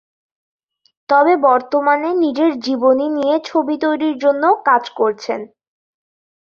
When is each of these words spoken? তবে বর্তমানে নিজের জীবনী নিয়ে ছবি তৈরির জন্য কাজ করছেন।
তবে 1.09 1.33
বর্তমানে 1.45 2.09
নিজের 2.23 2.51
জীবনী 2.65 3.07
নিয়ে 3.17 3.35
ছবি 3.45 3.75
তৈরির 3.83 4.15
জন্য 4.23 4.43
কাজ 4.67 4.83
করছেন। 4.99 5.39